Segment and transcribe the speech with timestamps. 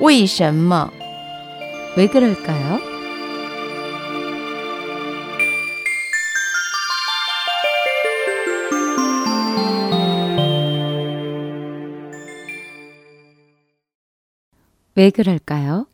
[0.00, 0.90] 为什么?
[1.96, 2.80] 왜 그럴까요?
[14.96, 15.86] 왜 그럴까요?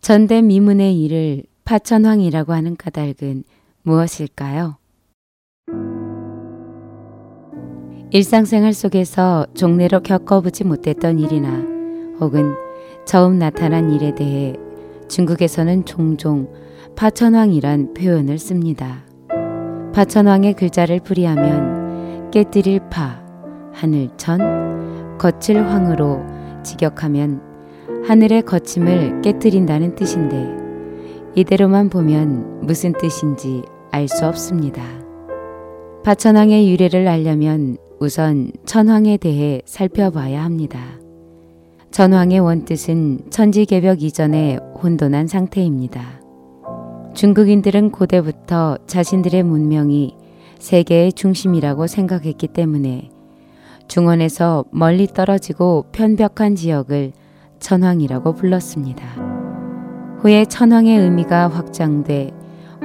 [0.00, 3.44] 전대미문의 일을 파천황이라고 하는 까닭은
[3.82, 4.76] 무엇일까요?
[8.10, 11.64] 일상생활 속에서 종래로 겪어보지 못했던 일이나
[12.18, 12.52] 혹은
[13.05, 14.55] 처음 나타난 일에 대해
[15.07, 16.49] 중국에서는 종종
[16.95, 19.05] 파천왕이란 표현을 씁니다.
[19.93, 23.21] 파천왕의 글자를 풀이하면 깨뜨릴 파,
[23.73, 26.21] 하늘천, 거칠 황으로
[26.63, 27.41] 직역하면
[28.05, 30.65] 하늘의 거침을 깨뜨린다는 뜻인데
[31.35, 34.83] 이대로만 보면 무슨 뜻인지 알 수 없습니다.
[36.03, 40.99] 파천왕의 유래를 알려면 우선 천황에 대해 살펴봐야 합니다.
[41.95, 46.01] 천황의 원뜻은 천지개벽 이전의 혼돈한 상태입니다.
[47.13, 50.13] 중국인들은 고대부터 자신들의 문명이
[50.59, 53.11] 세계의 중심이라고 생각했기 때문에
[53.87, 57.13] 중원에서 멀리 떨어지고 편벽한 지역을
[57.61, 59.05] 천황이라고 불렀습니다.
[60.19, 62.31] 후에 천황의 의미가 확장돼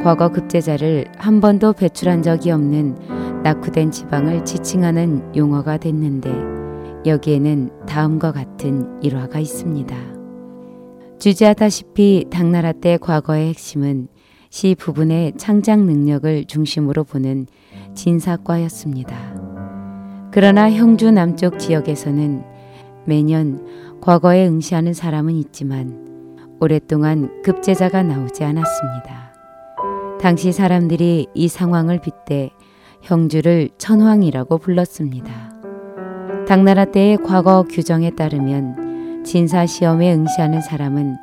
[0.05, 6.60] 과거 급제자를 한 번도 배출한 적이 없는 낙후된 지방을 지칭하는 용어가 됐는데
[7.07, 9.97] 여기에는 다음과 같은 일화가 있습니다.
[11.19, 14.09] 주지하다시피 당나라 때 과거의 핵심은
[14.51, 17.47] 시 부분의 창작 능력을 중심으로 보는
[17.95, 19.17] 진사과였습니다.
[20.33, 22.43] 그러나 형주 남쪽 지역에서는
[23.07, 29.35] 매년 과거에 응시하는 사람은 있지만 오랫동안 급제자가 나오지 않았습니다.
[30.21, 32.51] 당시 사람들이 이 상황을 빗대
[33.03, 35.60] 형주를 천황이라고 불렀습니다.
[36.51, 41.17] 당나라 때의 과거 규정에 따르면 진사 시험에 응시하는 사람은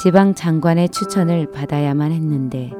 [0.00, 2.70] 지방 장관의 추천을 받아야만 했는데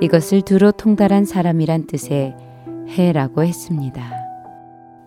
[0.00, 2.34] 이것을 두루 통달한 사람이란 뜻의
[2.88, 4.02] 해라고 했습니다.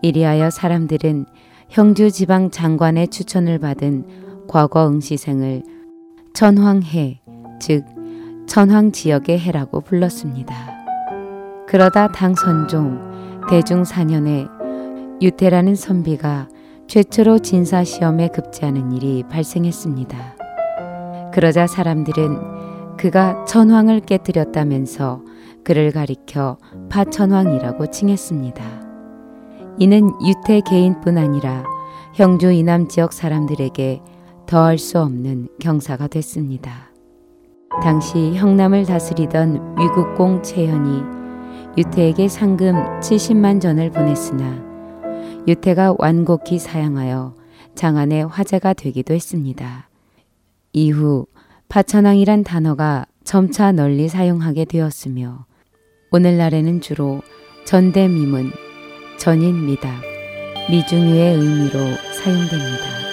[0.02, 1.26] 이리하여 사람들은
[1.68, 5.64] 형주 지방 장관의 추천을 받은 과거 응시생을
[6.32, 7.22] 천황해,
[7.58, 7.84] 즉
[8.46, 10.54] 천황 지역의 해라고 불렀습니다.
[11.66, 13.14] 그러다 당선종
[13.50, 14.53] 대중 4년에
[15.20, 16.48] 유태라는 선비가
[16.86, 20.36] 최초로 진사 시험에 급제하는 일이 발생했습니다.
[21.32, 25.22] 그러자 사람들은 그가 천황을 깨뜨렸다면서
[25.64, 26.58] 그를 가리켜
[26.90, 28.64] 파천황이라고 칭했습니다.
[29.78, 31.64] 이는 유태 개인뿐 아니라
[32.14, 34.00] 형주 이남 지역 사람들에게
[34.46, 36.92] 더할 수 없는 경사가 됐습니다.
[37.82, 41.02] 당시 형남을 다스리던 위국공 채현이
[41.76, 44.63] 유태에게 상금 70만 전을 보냈으나
[45.46, 47.34] 유태가 완곡히 사양하여
[47.74, 49.88] 장안의 화제가 되기도 했습니다.
[50.72, 51.26] 이후
[51.68, 55.44] 파천왕이란 단어가 점차 널리 사용하게 되었으며
[56.10, 57.20] 오늘날에는 주로
[57.66, 58.52] 전대미문,
[59.18, 59.90] 전인미답,
[60.70, 61.78] 미중유의 의미로
[62.22, 63.03] 사용됩니다.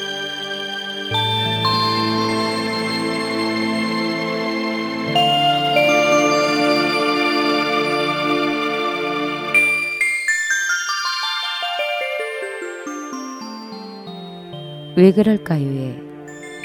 [15.02, 16.00] 왜 그럴까요의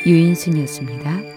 [0.05, 1.36] 유인순이었습니다.